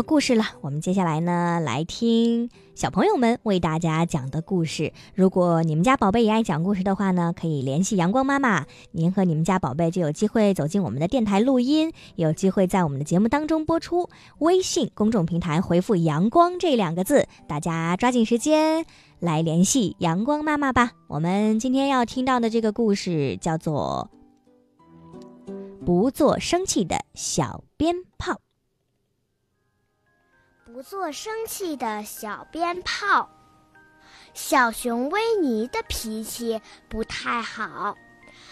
[0.04, 2.50] 故事了，我们接下来呢来听。
[2.74, 14.10] 小朋友们为大家讲的故事，如果你们家宝贝也爱讲故事的话呢，可以联系阳光妈妈，您和你们家宝贝就有机会走进我们的电台录音，有机会在我们的节目当中播出。
[14.40, 18.86] 微信公众平台回复“阳光”这两个字，大家抓紧时间
[19.20, 20.92] 来联系阳光妈妈吧。
[21.08, 24.10] 我们今天要听到的这个故事叫做
[25.86, 28.34] 《不做生气的小鞭炮》。
[30.76, 33.30] 不做生气的小鞭炮。
[34.34, 37.96] 小熊维尼的脾气不太好，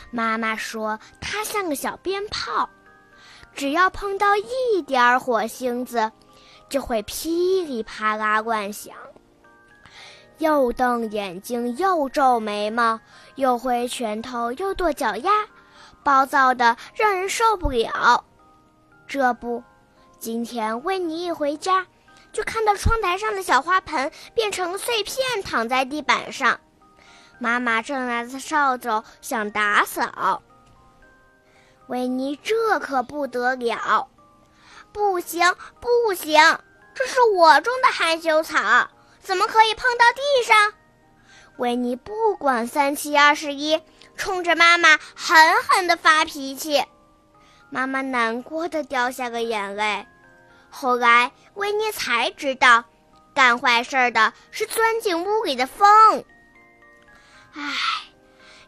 [0.09, 2.69] 妈妈说他像个小鞭炮，
[3.53, 6.09] 只要碰到一点儿火星子，
[6.69, 8.95] 就会噼里啪啦乱响，
[10.37, 12.97] 又瞪眼睛，又皱眉毛，
[13.35, 15.29] 又挥拳头，又跺脚丫，
[16.03, 18.23] 暴躁的让人受不了。
[19.05, 19.61] 这不，
[20.17, 21.85] 今天维尼一回家。
[22.33, 26.59] 就看到窗台上的小花盆变成碎片，躺在地板上。
[27.37, 30.41] 妈妈正拿着扫帚想打扫。
[31.87, 34.09] 维尼这可不得了，
[34.91, 36.41] 不行不行，
[36.95, 38.89] 这是我种的含羞草，
[39.21, 40.73] 怎么可以碰到地上？
[41.57, 43.79] 维尼不管三七二十一，
[44.17, 46.83] 冲着妈妈狠狠地发脾气。
[47.69, 50.07] 妈妈难过的掉下个眼泪。
[50.75, 52.85] 后来，维尼才知道，
[53.35, 56.25] 干坏事的是钻进屋里的风。
[57.53, 57.71] 唉，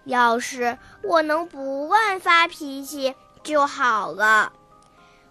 [0.04, 4.54] 要是我能不乱发脾气就好了。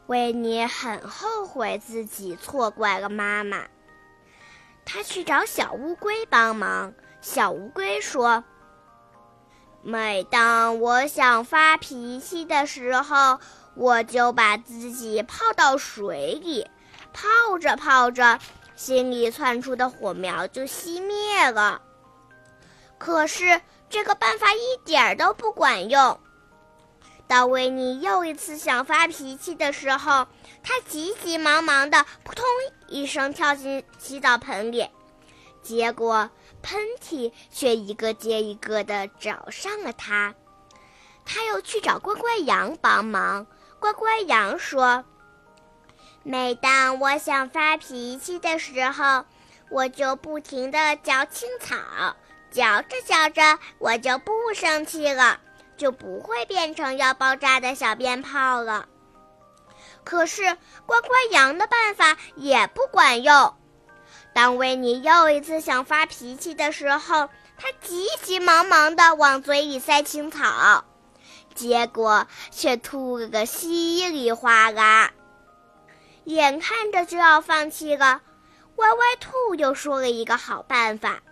[0.08, 3.62] 维尼很后悔自己错怪了妈妈。
[4.84, 6.92] 他去找小乌龟帮忙。
[7.20, 8.42] 小乌龟说
[9.80, 13.38] ：“每当我想发脾气的时候。”
[13.76, 16.64] 我就把自己泡到水里，
[17.14, 18.38] 泡着泡着，
[18.76, 21.80] 心里窜出的火苗就熄灭了。
[22.98, 26.20] 可是这个办法一点儿都不管用。
[27.26, 30.26] 当维尼又一次想发脾气的时候，
[30.62, 32.44] 他急急忙忙的扑通
[32.88, 34.86] 一声跳进洗澡盆里，
[35.62, 36.28] 结果
[36.62, 40.34] 喷嚏却一个接一个的找上了他。
[41.24, 43.46] 他又去找乖乖羊帮忙。
[43.80, 45.04] 乖乖羊说
[46.26, 49.26] ：“每当我想发脾气的时候，
[49.68, 51.76] 我就不停地嚼青草，
[52.50, 55.38] 嚼着嚼着，我就不生气了，
[55.76, 58.88] 就不会变成要爆炸的小鞭炮了。”
[60.02, 60.42] 可是
[60.86, 63.54] 乖乖羊的办法也不管用。
[64.32, 70.84] 当维尼又一次想发脾气的时候，他急急忙忙地往嘴里塞青草。
[71.54, 75.12] 结果却吐了个稀里哗啦，
[76.24, 78.22] 眼看着就要放弃了，
[78.76, 81.22] 歪歪兔又说了一个好办法：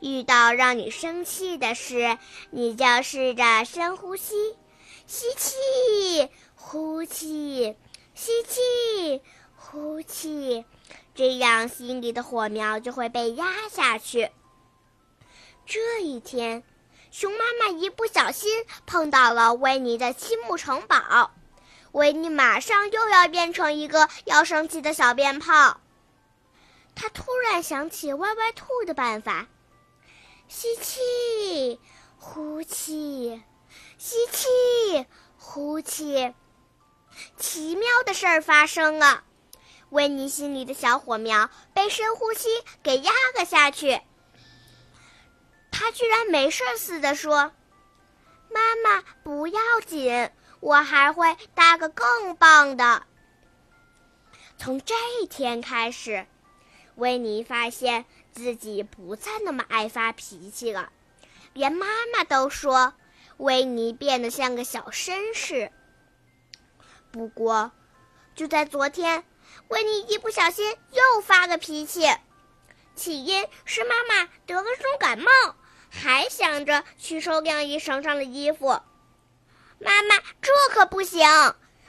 [0.00, 2.18] 遇到让你生气的事，
[2.50, 4.56] 你就试着深呼吸，
[5.06, 7.76] 吸气，呼气，
[8.14, 9.22] 吸气，
[9.56, 10.64] 呼气，
[11.14, 14.30] 这样心里的火苗就会被压下去。
[15.66, 16.62] 这一天。
[17.10, 21.30] 熊妈妈一不小心碰到了维尼的积木城堡，
[21.92, 25.80] 维尼马上又要变成一个要生气的小鞭炮。
[26.94, 29.46] 他突然想起歪歪兔的办法：
[30.48, 31.80] 吸气，
[32.18, 33.42] 呼气，
[33.96, 35.06] 吸气，
[35.38, 36.34] 呼气。
[37.36, 39.24] 奇妙的事儿发生了，
[39.90, 42.48] 维尼心里的小火苗被深呼吸
[42.82, 44.00] 给压了下去。
[45.70, 47.52] 他居然没事似的说
[48.52, 50.30] ：“妈妈，不要紧，
[50.62, 53.02] 我还会搭个更棒的。”
[54.56, 56.24] 从这一天开始，
[56.94, 60.92] 维尼发现自己不再那么爱发脾气了，
[61.52, 62.94] 连妈妈都说
[63.38, 65.72] 维尼变得像个小绅士。
[67.10, 67.72] 不过，
[68.36, 69.24] 就在昨天，
[69.66, 72.06] 维尼一不小心又发了脾气，
[72.94, 75.30] 起因是妈妈得了重感冒。
[75.90, 78.80] 还想着去收晾衣绳上的衣服，
[79.84, 81.26] 妈妈，这可不行！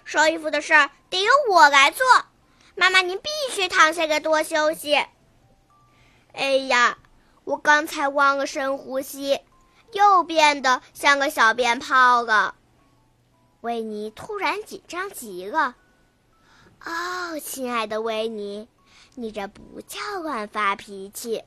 [0.04, 2.06] 收衣服的事儿得由我来做。
[2.76, 4.96] 妈妈，您必须躺下，个多休息。
[6.34, 6.98] 哎呀，
[7.44, 9.40] 我刚才忘了深呼吸，
[9.92, 12.56] 又变得像个小鞭炮了。
[13.62, 15.76] 维尼突然紧张极了。
[16.84, 18.68] 哦，亲爱的维尼，
[19.14, 21.44] 你这不叫乱发脾气。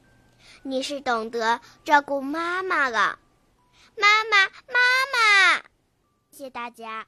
[0.63, 3.19] 你是懂得照顾妈妈了，
[3.97, 4.79] 妈妈，妈
[5.13, 5.63] 妈，
[6.37, 7.07] 谢谢大家。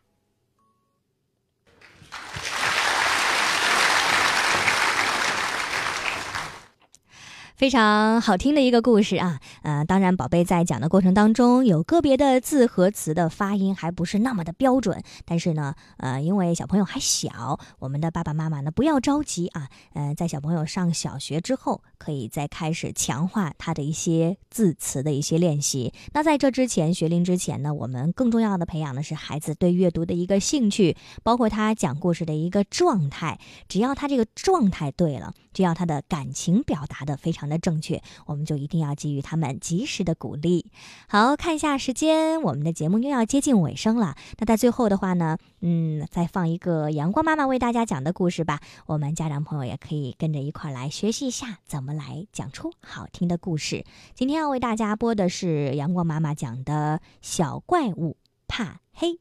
[7.55, 25.92] 非常好听的一个故事啊，呃，当然，宝贝在讲的过程当中，有个别的字和词的发音还不是那么的标准，但是呢，呃，因为小朋友还小，我们的爸爸妈妈呢不要着急啊，呃，在小朋友上小学之后，可以再开始强化他的一些字词的一些练习。
[26.12, 33.40] 那在这之前，学龄之前呢，我们更重要的培养的是孩子对阅读的一个兴趣，包括他讲故事的一个状态。
[33.68, 37.49] 只要他这个状态对了，只要他的感情表达的非常。
[37.49, 40.70] 的正确，我们就一定要给予他们及时的鼓励。
[41.09, 44.16] 好看一下时间，我们的节目又要接近尾声了。
[44.38, 48.61] 那在最后的话呢，嗯，再放一个阳光妈妈为大家讲的故事吧。
[48.84, 53.82] 我们家长朋友也可以跟着一块来学习一下，怎么我们来讲出好听的故事。
[54.14, 59.18] 今天要为大家播的是阳光妈妈讲的小怪物怕黑。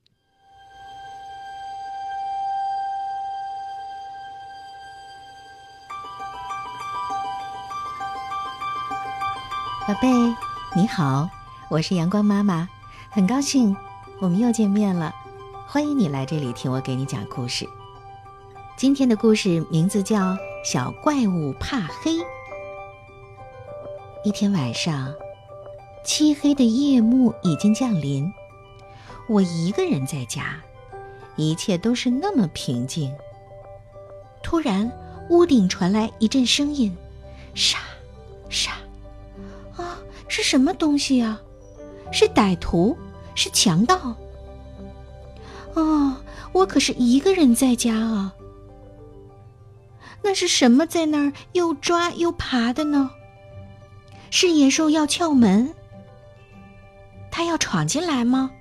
[9.88, 10.10] 宝贝，
[10.76, 11.30] 你好，
[11.70, 12.68] 我是阳光妈妈，
[13.10, 13.74] 很高兴
[14.20, 15.16] 我们又见面了。
[15.70, 17.66] 欢迎你来这里听我给你讲故事。
[18.76, 20.34] 今天的故事名字叫
[20.66, 22.12] 《小怪物怕黑》。
[24.28, 25.16] 一天晚上，
[26.04, 28.30] 漆黑的夜幕已经降临，
[29.30, 30.62] 我一个人在家，
[31.38, 33.10] 一切都是那么平静。
[34.44, 34.92] 突然，
[35.30, 36.94] 屋顶传来一阵声音，
[37.56, 37.80] 沙，
[38.50, 38.74] 沙。
[39.78, 39.98] 啊
[40.28, 41.40] 是什么东西呀？
[42.12, 42.98] 是歹徒，
[43.34, 44.14] 是强盗。
[45.74, 46.18] 哦，
[46.52, 48.36] 我可是一个人在家啊。
[50.22, 53.12] 那是什么在那儿又抓又爬的呢？
[54.30, 55.74] 是野兽要撬门？
[57.32, 58.52] 他要闯进来吗？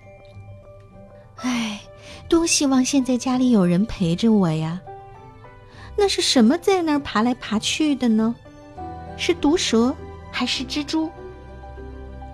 [1.37, 1.81] 唉，
[2.29, 4.81] 多希望现在家里有人陪着我呀。
[5.97, 8.35] 那是什么在那儿爬来爬去的呢？
[9.17, 9.95] 是毒蛇
[10.31, 11.11] 还是蜘蛛？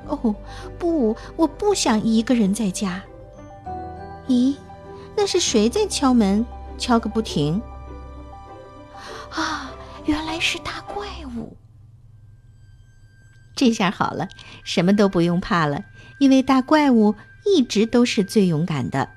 [0.08, 0.34] 哦，
[0.78, 3.00] 不，我不想一个人在家。
[4.26, 4.56] 咦，
[5.16, 6.44] 那是谁在敲门，
[6.76, 7.62] 敲个不停？
[9.30, 9.70] 啊，
[10.04, 11.06] 原来是大怪
[11.36, 11.56] 物！
[13.54, 14.28] 这下好了，
[14.64, 15.84] 什么都不用怕了，
[16.18, 19.10] 因为大怪物一直都是最勇敢的。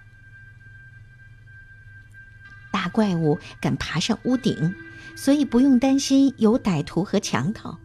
[2.71, 4.75] 大怪物敢爬上屋顶，
[5.15, 7.79] 所以不用担心有歹徒和强盗。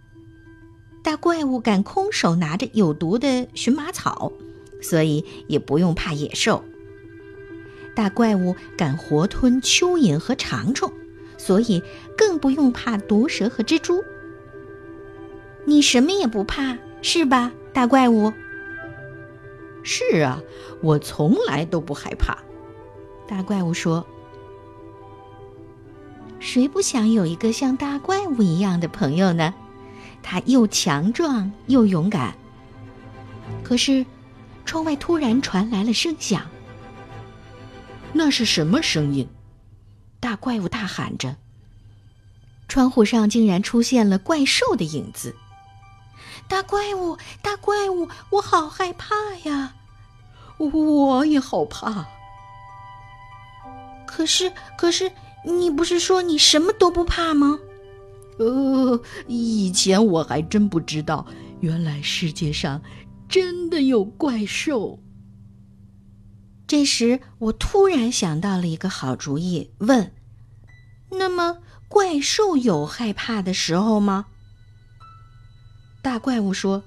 [1.03, 4.33] 大怪物敢空手拿着有毒的荨麻草，
[4.83, 6.65] 所以也不用怕野兽。
[7.95, 10.93] 大怪物敢活吞蚯蚓和长虫，
[11.39, 11.83] 所以
[12.19, 14.05] 更不用怕毒蛇和蜘蛛。
[15.71, 18.33] 你什么也不怕，是吧，大怪物？
[19.85, 20.43] 是啊，
[20.83, 22.37] 我从来都不害怕。
[23.29, 24.05] 大怪物说
[26.41, 29.55] ：“谁不想有一个像大怪物一样的朋友呢？
[30.25, 32.35] 他又强壮又勇敢。”
[33.63, 34.05] 可是，
[34.65, 36.51] 窗外突然传来了声响。
[38.13, 39.29] 那是什么声音？
[40.19, 41.37] 大怪物大喊着。
[42.67, 45.37] 窗户上竟然出现了怪兽的影子。
[46.51, 49.75] 大怪物，大怪物，我好害怕呀！
[50.59, 52.09] 我也好怕。
[54.05, 55.13] 可是，可是，
[55.45, 57.61] 你不是说你什么都不怕吗？
[58.39, 61.25] 呃，以前我还真不知道，
[61.61, 62.83] 原来世界上
[63.29, 64.99] 真的有怪兽。
[66.67, 70.13] 这时，我突然想到了一个好主意，问
[71.13, 74.27] ：“那么，怪兽有害怕的时候吗？”
[76.03, 76.83] 大怪物说：“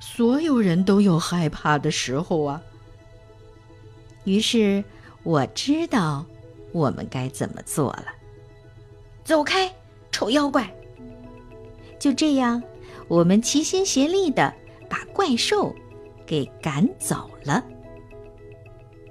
[0.00, 2.62] 所有人都有害怕的时候啊。”
[4.24, 4.84] 于是
[5.22, 6.24] 我知道
[6.72, 8.06] 我们该怎么做了。
[9.24, 9.72] 走开，
[10.12, 10.72] 丑妖怪！
[11.98, 12.62] 就这样，
[13.08, 14.52] 我们齐心协力的
[14.88, 15.74] 把怪兽
[16.26, 17.64] 给赶走了。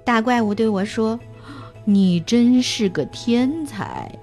[0.04, 1.18] 大怪物对我说
[1.84, 4.16] ：“你真是个天才。”